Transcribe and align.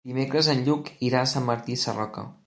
Dimecres 0.09 0.47
en 0.53 0.61
Lluc 0.69 0.89
irà 1.09 1.21
a 1.27 1.31
Sant 1.33 1.45
Martí 1.51 1.77
Sarroca. 1.83 2.25